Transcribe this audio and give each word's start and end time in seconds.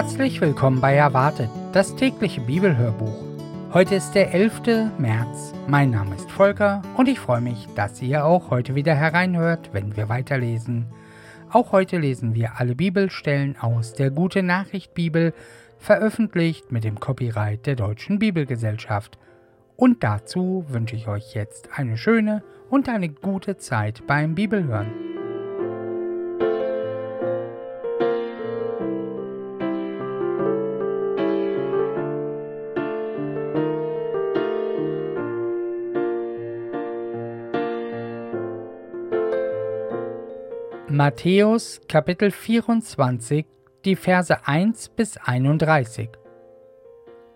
Herzlich 0.00 0.40
willkommen 0.40 0.80
bei 0.80 0.94
Erwartet, 0.94 1.50
das 1.74 1.94
tägliche 1.94 2.40
Bibelhörbuch. 2.40 3.22
Heute 3.74 3.96
ist 3.96 4.12
der 4.12 4.32
11. 4.32 4.62
März. 4.96 5.52
Mein 5.68 5.90
Name 5.90 6.14
ist 6.14 6.30
Volker 6.30 6.80
und 6.96 7.06
ich 7.06 7.20
freue 7.20 7.42
mich, 7.42 7.68
dass 7.76 8.00
ihr 8.00 8.24
auch 8.24 8.48
heute 8.48 8.74
wieder 8.74 8.94
hereinhört, 8.94 9.74
wenn 9.74 9.98
wir 9.98 10.08
weiterlesen. 10.08 10.86
Auch 11.50 11.72
heute 11.72 11.98
lesen 11.98 12.34
wir 12.34 12.52
alle 12.58 12.74
Bibelstellen 12.74 13.58
aus 13.60 13.92
der 13.92 14.10
Gute 14.10 14.42
Nachricht 14.42 14.94
Bibel, 14.94 15.34
veröffentlicht 15.78 16.72
mit 16.72 16.84
dem 16.84 16.98
Copyright 16.98 17.66
der 17.66 17.76
Deutschen 17.76 18.18
Bibelgesellschaft. 18.18 19.18
Und 19.76 20.02
dazu 20.02 20.64
wünsche 20.68 20.96
ich 20.96 21.08
euch 21.08 21.34
jetzt 21.34 21.68
eine 21.76 21.98
schöne 21.98 22.42
und 22.70 22.88
eine 22.88 23.10
gute 23.10 23.58
Zeit 23.58 24.06
beim 24.06 24.34
Bibelhören. 24.34 25.09
Matthäus 41.02 41.80
Kapitel 41.88 42.30
24, 42.30 43.46
die 43.86 43.96
Verse 43.96 44.46
1 44.46 44.90
bis 44.90 45.16
31. 45.16 46.10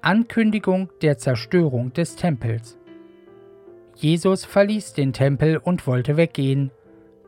Ankündigung 0.02 0.90
der 1.00 1.16
Zerstörung 1.16 1.90
des 1.94 2.14
Tempels. 2.14 2.76
Jesus 3.94 4.44
verließ 4.44 4.92
den 4.92 5.14
Tempel 5.14 5.56
und 5.56 5.86
wollte 5.86 6.18
weggehen. 6.18 6.72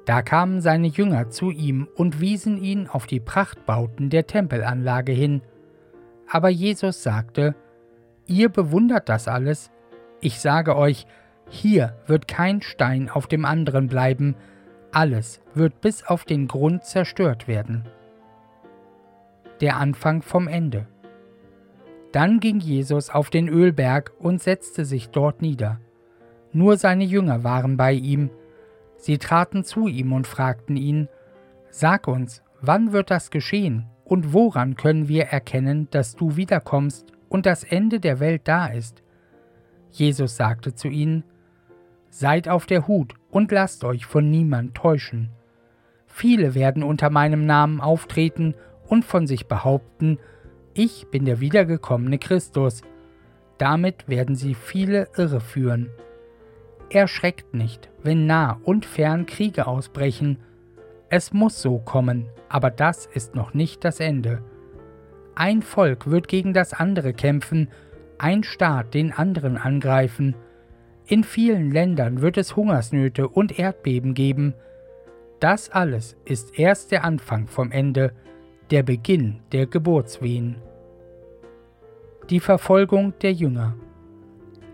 Da 0.05 0.21
kamen 0.21 0.61
seine 0.61 0.89
Jünger 0.89 1.31
zu 1.31 1.51
ihm 1.51 1.89
und 1.97 2.21
wiesen 2.21 2.63
ihn 2.63 2.87
auf 2.87 3.07
die 3.07 3.21
Prachtbauten 3.21 4.11
der 4.11 4.27
Tempelanlage 4.27 5.13
hin. 5.13 5.41
Aber 6.29 6.51
Jesus 6.51 7.03
sagte, 7.03 7.55
Ihr 8.27 8.51
bewundert 8.51 9.09
das 9.09 9.27
alles? 9.27 9.71
Ich 10.21 10.39
sage 10.39 10.77
euch, 10.77 11.07
hier 11.49 11.97
wird 12.07 12.29
kein 12.29 12.61
Stein 12.61 13.09
auf 13.09 13.27
dem 13.27 13.47
anderen 13.47 13.87
bleiben, 13.87 14.37
alles 14.97 15.43
wird 15.53 15.83
bis 15.83 16.05
auf 16.05 16.25
den 16.25 16.49
Grund 16.49 16.83
zerstört 16.83 17.47
werden. 17.47 17.85
Der 19.61 19.77
Anfang 19.77 20.23
vom 20.23 20.49
Ende. 20.49 20.87
Dann 22.13 22.41
ging 22.41 22.61
Jesus 22.61 23.11
auf 23.11 23.29
den 23.29 23.47
Ölberg 23.47 24.13
und 24.19 24.43
setzte 24.43 24.87
sich 24.87 25.11
dort 25.11 25.43
nieder. 25.43 25.81
Nur 26.51 26.79
seine 26.79 27.05
Jünger 27.05 27.45
waren 27.45 27.77
bei 27.77 27.93
ihm. 27.93 28.31
Sie 28.97 29.19
traten 29.19 29.65
zu 29.65 29.87
ihm 29.87 30.15
und 30.15 30.27
fragten 30.27 30.79
ihn, 30.79 31.09
Sag 31.69 32.09
uns, 32.09 32.43
wann 32.63 32.93
wird 32.93 33.11
das 33.11 33.31
geschehen 33.31 33.85
und 34.03 34.33
woran 34.33 34.77
können 34.77 35.09
wir 35.09 35.25
erkennen, 35.25 35.89
dass 35.91 36.17
du 36.17 36.37
wiederkommst 36.37 37.13
und 37.29 37.45
das 37.45 37.65
Ende 37.65 38.01
der 38.01 38.19
Welt 38.19 38.43
da 38.45 38.69
ist? 38.69 39.03
Jesus 39.91 40.37
sagte 40.37 40.75
zu 40.75 40.89
ihnen, 40.89 41.23
Seid 42.19 42.49
auf 42.49 42.65
der 42.65 42.89
Hut 42.89 43.13
und 43.31 43.53
lasst 43.53 43.85
euch 43.85 44.07
von 44.07 44.31
niemand 44.31 44.75
täuschen. 44.75 45.29
Viele 46.07 46.55
werden 46.55 46.83
unter 46.83 47.11
meinem 47.11 47.45
Namen 47.45 47.79
auftreten 47.79 48.55
und 48.87 49.05
von 49.05 49.27
sich 49.27 49.49
behaupten, 49.49 50.19
ich 50.73 51.09
bin 51.11 51.27
der 51.27 51.41
wiedergekommene 51.41 52.17
Christus. 52.17 52.81
Damit 53.59 54.09
werden 54.09 54.35
sie 54.35 54.55
viele 54.55 55.09
irreführen. 55.19 55.91
Erschreckt 56.89 57.53
nicht, 57.53 57.91
wenn 58.03 58.25
nah 58.25 58.59
und 58.65 58.87
fern 58.87 59.27
Kriege 59.27 59.67
ausbrechen. 59.67 60.39
Es 61.11 61.35
muss 61.35 61.61
so 61.61 61.81
kommen, 61.81 62.31
aber 62.49 62.71
das 62.71 63.05
ist 63.05 63.35
noch 63.35 63.53
nicht 63.53 63.85
das 63.85 64.01
Ende. 64.01 64.43
Ein 65.35 65.61
Volk 65.61 66.11
wird 66.11 66.29
gegen 66.29 66.55
das 66.55 66.73
andere 66.73 67.13
kämpfen, 67.13 67.69
ein 68.17 68.43
Staat 68.43 68.95
den 68.95 69.13
anderen 69.13 69.59
angreifen, 69.59 70.35
in 71.07 71.23
vielen 71.23 71.71
Ländern 71.71 72.21
wird 72.21 72.37
es 72.37 72.57
Hungersnöte 72.57 73.29
und 73.29 73.59
Erdbeben 73.59 74.15
geben. 74.15 74.55
Das 75.39 75.71
alles 75.71 76.17
ist 76.25 76.59
erst 76.59 76.91
der 76.91 77.05
Anfang 77.05 77.47
vom 77.47 77.71
Ende, 77.71 78.13
der 78.71 78.83
Beginn 78.83 79.41
der 79.53 79.67
Geburtswehen. 79.67 80.57
Die 82.29 82.41
Verfolgung 82.41 83.15
der 83.23 83.33
Jünger. 83.33 83.77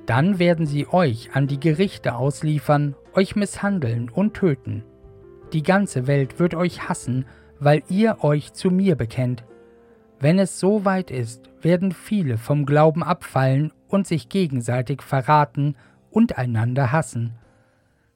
Dann 0.07 0.39
werden 0.39 0.65
sie 0.65 0.89
euch 0.89 1.31
an 1.35 1.47
die 1.47 1.61
Gerichte 1.61 2.15
ausliefern, 2.15 2.97
euch 3.13 3.37
misshandeln 3.37 4.09
und 4.09 4.35
töten. 4.35 4.85
Die 5.53 5.63
ganze 5.63 6.07
Welt 6.07 6.39
wird 6.39 6.55
euch 6.55 6.89
hassen, 6.89 7.27
weil 7.61 7.83
ihr 7.91 8.25
euch 8.25 8.55
zu 8.55 8.71
mir 8.71 8.97
bekennt. 8.97 9.45
Wenn 10.19 10.39
es 10.39 10.59
so 10.59 10.87
weit 10.87 11.11
ist, 11.11 11.51
werden 11.61 11.93
viele 11.93 12.39
vom 12.39 12.65
Glauben 12.65 13.03
abfallen 13.03 13.73
und 13.89 14.07
sich 14.07 14.31
gegenseitig 14.31 15.03
verraten 15.03 15.77
und 16.13 16.39
einander 16.39 16.93
hassen. 16.93 17.33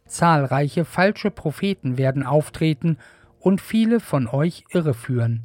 Zahlreiche 0.06 0.84
falsche 0.84 1.30
Propheten 1.30 1.98
werden 1.98 2.22
auftreten 2.22 2.98
und 3.40 3.60
viele 3.60 4.00
von 4.00 4.28
euch 4.28 4.64
irreführen. 4.70 5.42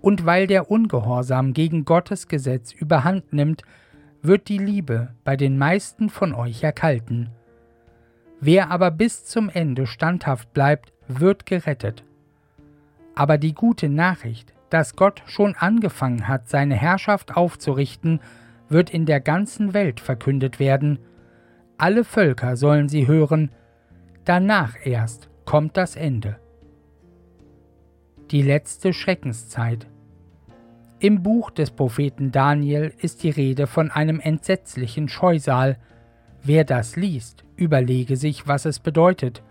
Und 0.00 0.26
weil 0.26 0.46
der 0.46 0.70
Ungehorsam 0.70 1.54
gegen 1.54 1.86
Gottes 1.86 2.28
Gesetz 2.28 2.72
überhand 2.72 3.32
nimmt, 3.32 3.62
wird 4.20 4.48
die 4.48 4.58
Liebe 4.58 5.14
bei 5.24 5.36
den 5.36 5.56
meisten 5.56 6.10
von 6.10 6.34
euch 6.34 6.62
erkalten. 6.62 7.30
Wer 8.40 8.70
aber 8.70 8.90
bis 8.90 9.24
zum 9.24 9.48
Ende 9.48 9.86
standhaft 9.86 10.52
bleibt, 10.52 10.92
wird 11.08 11.46
gerettet. 11.46 12.04
Aber 13.14 13.38
die 13.38 13.54
gute 13.54 13.88
Nachricht, 13.88 14.52
dass 14.70 14.96
Gott 14.96 15.22
schon 15.26 15.54
angefangen 15.54 16.26
hat, 16.26 16.48
seine 16.48 16.74
Herrschaft 16.74 17.36
aufzurichten, 17.36 18.20
wird 18.68 18.90
in 18.90 19.06
der 19.06 19.20
ganzen 19.20 19.72
Welt 19.72 20.00
verkündet 20.00 20.58
werden, 20.58 20.98
alle 21.78 22.04
Völker 22.04 22.56
sollen 22.56 22.88
sie 22.88 23.06
hören, 23.06 23.50
danach 24.24 24.74
erst 24.84 25.28
kommt 25.44 25.76
das 25.76 25.96
Ende. 25.96 26.38
Die 28.30 28.42
letzte 28.42 28.92
Schreckenszeit. 28.92 29.86
Im 31.00 31.22
Buch 31.22 31.50
des 31.50 31.70
Propheten 31.70 32.32
Daniel 32.32 32.92
ist 32.98 33.22
die 33.22 33.30
Rede 33.30 33.66
von 33.66 33.90
einem 33.90 34.20
entsetzlichen 34.20 35.08
Scheusal. 35.08 35.76
Wer 36.42 36.64
das 36.64 36.96
liest, 36.96 37.44
überlege 37.56 38.16
sich, 38.16 38.46
was 38.46 38.64
es 38.64 38.78
bedeutet. 38.78 39.42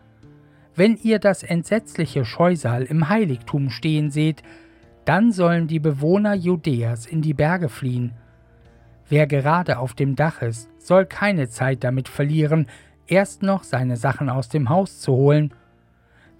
Wenn 0.75 0.97
ihr 0.97 1.19
das 1.19 1.43
entsetzliche 1.43 2.25
Scheusal 2.25 2.83
im 2.83 3.09
Heiligtum 3.09 3.69
stehen 3.69 4.09
seht, 4.09 4.41
dann 5.05 5.31
sollen 5.31 5.67
die 5.67 5.79
Bewohner 5.79 6.33
Judäas 6.33 7.05
in 7.05 7.21
die 7.21 7.33
Berge 7.33 7.69
fliehen 7.69 8.13
Wer 9.09 9.27
gerade 9.27 9.77
auf 9.79 9.93
dem 9.93 10.15
Dach 10.15 10.41
ist, 10.41 10.69
soll 10.79 11.05
keine 11.05 11.49
Zeit 11.49 11.83
damit 11.83 12.09
verlieren, 12.09 12.67
erst 13.07 13.43
noch 13.43 13.63
seine 13.63 13.97
Sachen 13.97 14.29
aus 14.29 14.49
dem 14.49 14.69
Haus 14.69 14.99
zu 14.99 15.13
holen. 15.13 15.53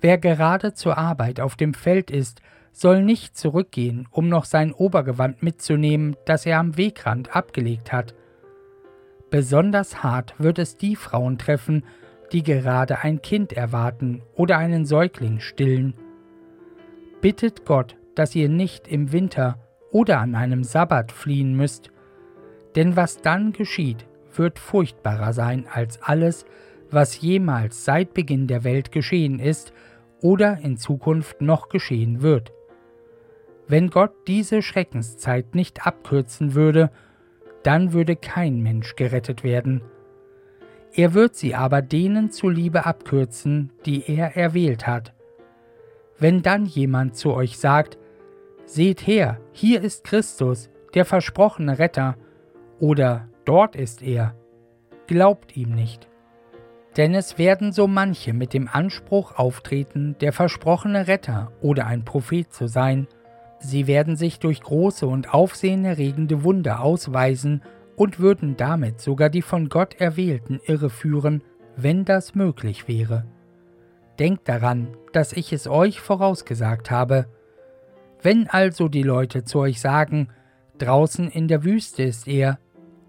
Wer 0.02 0.18
gerade 0.18 0.74
zur 0.74 0.98
Arbeit 0.98 1.40
auf 1.40 1.56
dem 1.56 1.74
Feld 1.74 2.12
ist, 2.12 2.42
soll 2.72 3.04
nicht 3.04 3.38
zurückgehen, 3.38 4.08
um 4.10 4.28
noch 4.28 4.46
sein 4.46 4.74
Obergewand 4.74 5.44
mitzunehmen, 5.44 6.16
das 6.26 6.46
er 6.46 6.60
am 6.60 6.76
Wegrand 6.76 7.36
abgelegt 7.36 7.92
hat. 7.94 8.16
Besonders 9.30 10.04
hart 10.04 10.36
wird 10.40 10.60
es 10.60 10.78
die 10.78 10.96
Frauen 10.96 11.38
treffen, 11.38 11.86
die 12.32 12.44
gerade 12.44 13.00
ein 13.00 13.22
Kind 13.22 13.54
erwarten 13.54 14.24
oder 14.36 14.58
einen 14.58 14.86
Säugling 14.86 15.40
stillen. 15.40 15.94
Bittet 17.22 17.66
Gott, 17.66 17.96
dass 18.16 18.36
ihr 18.36 18.50
nicht 18.50 18.88
im 18.88 19.12
Winter 19.12 19.60
oder 19.92 20.20
an 20.20 20.36
einem 20.36 20.64
Sabbat 20.64 21.12
fliehen 21.12 21.56
müsst, 21.56 21.93
denn 22.76 22.96
was 22.96 23.22
dann 23.22 23.54
geschieht, 23.54 24.06
wird 24.36 24.60
furchtbarer 24.60 25.34
sein 25.34 25.66
als 25.72 26.02
alles, 26.02 26.46
was 26.90 27.22
jemals 27.22 27.86
seit 27.86 28.14
Beginn 28.14 28.48
der 28.48 28.64
Welt 28.64 28.92
geschehen 28.92 29.40
ist 29.40 29.74
oder 30.22 30.60
in 30.60 30.78
Zukunft 30.78 31.42
noch 31.42 31.70
geschehen 31.70 32.22
wird. 32.22 32.52
Wenn 33.68 33.90
Gott 33.90 34.14
diese 34.28 34.62
Schreckenszeit 34.62 35.56
nicht 35.56 35.86
abkürzen 35.86 36.54
würde, 36.54 36.92
dann 37.64 37.94
würde 37.94 38.16
kein 38.16 38.62
Mensch 38.62 38.96
gerettet 38.96 39.44
werden. 39.44 39.82
Er 40.94 41.14
wird 41.14 41.36
sie 41.36 41.56
aber 41.56 41.82
denen 41.82 42.32
zuliebe 42.32 42.86
abkürzen, 42.86 43.72
die 43.86 44.04
er 44.06 44.36
erwählt 44.36 44.86
hat. 44.86 45.14
Wenn 46.20 46.42
dann 46.42 46.66
jemand 46.66 47.16
zu 47.16 47.34
euch 47.34 47.58
sagt, 47.58 47.98
Seht 48.66 49.06
her, 49.06 49.40
hier 49.52 49.82
ist 49.82 50.04
Christus, 50.06 50.70
der 50.94 51.06
versprochene 51.06 51.80
Retter, 51.80 52.16
oder 52.84 53.30
dort 53.46 53.78
ist 53.78 54.02
er, 54.02 54.36
glaubt 55.08 55.56
ihm 55.56 55.74
nicht. 55.74 56.10
Denn 56.98 57.16
es 57.16 57.38
werden 57.38 57.72
so 57.72 57.88
manche 57.88 58.34
mit 58.34 58.54
dem 58.54 58.68
Anspruch 58.68 59.38
auftreten, 59.38 60.18
der 60.20 60.34
versprochene 60.34 61.08
Retter 61.08 61.54
oder 61.62 61.88
ein 61.88 62.04
Prophet 62.04 62.52
zu 62.52 62.68
sein. 62.68 63.08
Sie 63.58 63.88
werden 63.88 64.18
sich 64.18 64.40
durch 64.40 64.60
große 64.60 65.08
und 65.08 65.34
aufsehenerregende 65.34 66.44
Wunder 66.44 66.82
ausweisen 66.82 67.62
und 67.96 68.20
würden 68.20 68.58
damit 68.58 69.00
sogar 69.00 69.30
die 69.30 69.44
von 69.44 69.70
Gott 69.70 70.02
Erwählten 70.02 70.60
irreführen, 70.66 71.42
wenn 71.78 72.04
das 72.04 72.36
möglich 72.36 72.90
wäre. 72.90 73.24
Denkt 74.20 74.50
daran, 74.50 74.90
dass 75.14 75.32
ich 75.32 75.54
es 75.54 75.70
euch 75.70 76.02
vorausgesagt 76.02 76.92
habe. 76.92 77.28
Wenn 78.22 78.50
also 78.50 78.90
die 78.90 79.04
Leute 79.04 79.46
zu 79.46 79.60
euch 79.60 79.80
sagen, 79.80 80.28
draußen 80.80 81.30
in 81.30 81.48
der 81.48 81.64
Wüste 81.64 82.04
ist 82.04 82.28
er, 82.28 82.60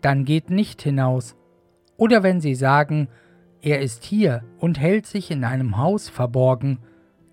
dann 0.05 0.27
geht 0.27 0.51
nicht 0.51 0.83
hinaus. 0.83 1.35
Oder 1.97 2.23
wenn 2.23 2.41
sie 2.41 2.55
sagen, 2.55 3.09
er 3.63 3.81
ist 3.81 4.05
hier 4.05 4.45
und 4.59 4.79
hält 4.79 5.07
sich 5.07 5.31
in 5.31 5.45
einem 5.45 5.79
Haus 5.79 6.11
verborgen, 6.11 6.79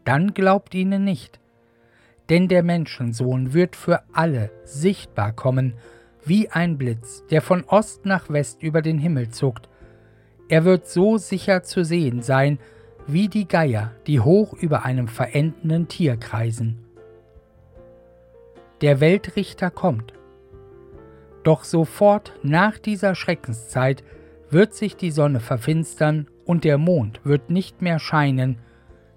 dann 0.06 0.34
glaubt 0.34 0.74
ihnen 0.74 1.04
nicht. 1.04 1.42
Denn 2.30 2.48
der 2.48 2.64
Menschensohn 2.64 3.54
wird 3.54 3.76
für 3.76 4.04
alle 4.14 4.52
sichtbar 4.64 5.34
kommen, 5.34 5.74
wie 6.24 6.50
ein 6.50 6.78
Blitz, 6.78 7.26
der 7.30 7.42
von 7.42 7.66
Ost 7.66 8.06
nach 8.06 8.30
West 8.30 8.64
über 8.64 8.82
den 8.82 9.00
Himmel 9.00 9.30
zuckt. 9.32 9.68
Er 10.48 10.64
wird 10.64 10.88
so 10.88 11.18
sicher 11.18 11.64
zu 11.64 11.84
sehen 11.84 12.22
sein, 12.22 12.58
wie 13.06 13.28
die 13.28 13.50
Geier, 13.50 13.92
die 14.08 14.22
hoch 14.22 14.54
über 14.54 14.86
einem 14.86 15.10
verendenden 15.10 15.90
Tier 15.90 16.16
kreisen. 16.16 16.86
Der 18.80 19.02
Weltrichter 19.02 19.72
kommt. 19.72 20.14
Doch 21.44 21.64
sofort 21.64 22.34
nach 22.44 22.78
dieser 22.78 23.16
Schreckenszeit 23.16 24.04
wird 24.50 24.74
sich 24.74 24.96
die 24.96 25.12
Sonne 25.12 25.40
verfinstern 25.40 26.28
und 26.46 26.64
der 26.64 26.78
Mond 26.78 27.22
wird 27.24 27.50
nicht 27.50 27.82
mehr 27.82 28.00
scheinen, 28.00 28.58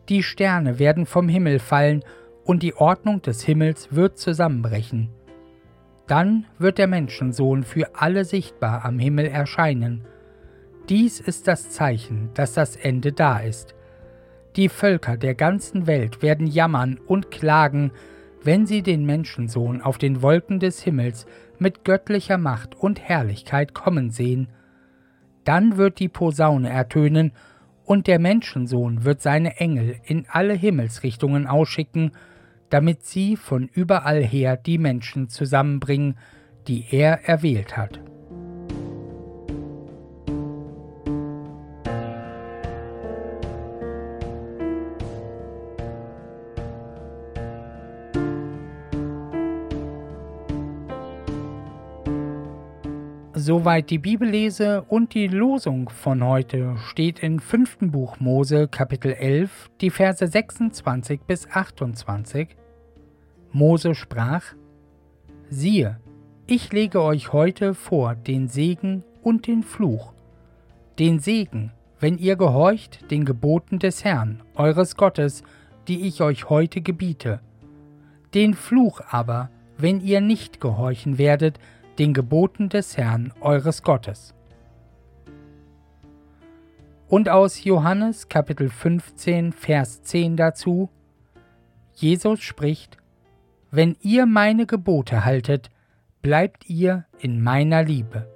die 0.09 0.23
Sterne 0.23 0.79
werden 0.79 1.07
vom 1.07 1.29
Himmel 1.29 1.59
fallen 1.59 2.05
und 2.45 2.63
die 2.63 2.75
Ordnung 2.75 3.23
des 3.23 3.43
Himmels 3.43 3.89
wird 3.95 4.19
zusammenbrechen. 4.19 5.09
Dann 6.07 6.45
wird 6.59 6.77
der 6.77 6.87
Menschensohn 6.87 7.65
für 7.65 7.95
alle 7.95 8.27
sichtbar 8.27 8.85
am 8.85 8.99
Himmel 8.99 9.27
erscheinen. 9.27 10.05
Dies 10.91 11.21
ist 11.21 11.49
das 11.49 11.71
Zeichen, 11.71 12.29
dass 12.35 12.53
das 12.53 12.77
Ende 12.77 13.13
da 13.13 13.39
ist. 13.39 13.75
Die 14.57 14.69
Völker 14.69 15.17
der 15.17 15.35
ganzen 15.35 15.87
Welt 15.87 16.21
werden 16.21 16.47
jammern 16.47 17.01
und 17.07 17.31
klagen, 17.31 17.91
wenn 18.45 18.67
sie 18.67 18.83
den 18.83 19.05
Menschensohn 19.05 19.81
auf 19.81 19.99
den 19.99 20.23
Wolken 20.23 20.61
des 20.61 20.83
Himmels 20.83 21.27
mit 21.59 21.85
göttlicher 21.85 22.39
Macht 22.39 22.75
und 22.75 23.01
Herrlichkeit 23.01 23.75
kommen 23.75 24.11
sehen. 24.11 24.49
Dann 25.45 25.77
wird 25.77 25.99
die 25.99 26.09
Posaune 26.09 26.69
ertönen, 26.71 27.33
und 27.87 28.07
der 28.07 28.19
Menschensohn 28.19 29.05
wird 29.05 29.21
seine 29.21 29.59
Engel 29.59 29.97
in 30.05 30.25
alle 30.31 30.55
Himmelsrichtungen 30.55 31.47
ausschicken, 31.47 32.13
damit 32.71 33.05
sie 33.05 33.37
von 33.37 33.69
überall 33.69 34.25
her 34.25 34.57
die 34.57 34.79
Menschen 34.79 35.29
zusammenbringen, 35.29 36.17
die 36.67 36.87
er 36.91 37.29
erwählt 37.29 37.77
hat. 37.77 38.01
Soweit 53.47 53.91
die 53.91 53.99
Bibellese 53.99 54.87
und 54.89 55.13
die 55.13 55.27
Losung 55.27 55.91
von 55.91 56.25
heute 56.25 56.79
steht 56.79 57.19
in 57.19 57.41
5. 57.41 57.77
Buch 57.93 58.19
Mose 58.19 58.69
Kapitel 58.69 59.13
11, 59.13 59.69
die 59.83 59.91
Verse 59.91 60.27
26 60.27 61.21
bis 61.27 61.47
28. 61.51 62.57
Mose 63.53 63.95
sprach: 63.95 64.45
Siehe, 65.51 66.01
ich 66.47 66.73
lege 66.73 67.03
euch 67.03 67.35
heute 67.35 67.75
vor 67.75 68.15
den 68.15 68.49
Segen 68.49 69.05
und 69.23 69.47
den 69.47 69.63
Fluch. 69.63 70.15
Den 70.99 71.19
Segen, 71.19 71.71
wenn 72.01 72.17
ihr 72.17 72.37
gehorcht 72.37 73.11
den 73.11 73.27
Geboten 73.27 73.79
des 73.79 74.05
Herrn, 74.05 74.43
eures 74.55 74.97
Gottes, 74.97 75.43
die 75.87 76.07
ich 76.07 76.23
euch 76.23 76.49
heute 76.49 76.81
gebiete. 76.81 77.41
Den 78.33 78.55
Fluch 78.55 79.03
aber, 79.11 79.51
wenn 79.77 80.01
ihr 80.01 80.23
nicht 80.23 80.63
gehorchen 80.63 81.19
werdet, 81.19 81.59
den 81.99 82.15
Geboten 82.15 82.69
des 82.69 82.97
Herrn 82.97 83.33
eures 83.41 83.83
Gottes. 83.83 84.35
Und 87.09 87.29
aus 87.29 87.63
Johannes 87.63 88.29
Kapitel 88.29 88.69
15, 88.69 89.53
Vers 89.53 90.03
10 90.03 90.37
dazu, 90.37 90.91
Jesus 91.93 92.41
spricht, 92.41 92.97
Wenn 93.71 93.97
ihr 94.01 94.27
meine 94.27 94.67
Gebote 94.67 95.25
haltet, 95.25 95.71
bleibt 96.23 96.69
ihr 96.69 97.05
in 97.19 97.43
meiner 97.43 97.85
Liebe. 97.85 98.29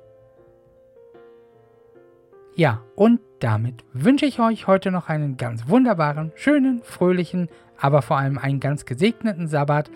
Ja, 2.55 2.83
und 2.95 3.21
damit 3.41 3.85
wünsche 3.93 4.27
ich 4.27 4.41
euch 4.41 4.67
heute 4.67 4.91
noch 4.91 5.09
einen 5.09 5.37
ganz 5.37 5.69
wunderbaren, 5.69 6.33
schönen, 6.35 6.83
fröhlichen, 6.83 7.49
aber 7.81 8.03
vor 8.03 8.19
allem 8.19 8.37
einen 8.37 8.61
ganz 8.61 8.85
gesegneten 8.85 9.49
Sabbat. 9.49 9.91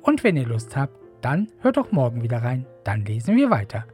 Und 0.00 0.24
wenn 0.24 0.36
ihr 0.36 0.46
Lust 0.46 0.76
habt, 0.76 0.96
dann 1.24 1.48
hört 1.60 1.76
doch 1.76 1.90
morgen 1.90 2.22
wieder 2.22 2.42
rein. 2.42 2.66
Dann 2.84 3.04
lesen 3.04 3.36
wir 3.36 3.50
weiter. 3.50 3.86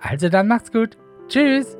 Also 0.00 0.28
dann 0.28 0.48
macht's 0.48 0.72
gut. 0.72 0.96
Tschüss. 1.28 1.76